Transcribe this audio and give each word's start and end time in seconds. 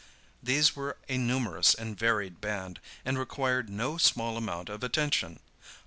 These 0.41 0.75
were 0.75 0.97
a 1.07 1.19
numerous 1.19 1.75
and 1.75 1.95
varied 1.95 2.41
band, 2.41 2.79
and 3.05 3.19
required 3.19 3.69
no 3.69 3.97
small 3.99 4.35
amount 4.35 4.67
of 4.67 4.83
attention. 4.83 5.39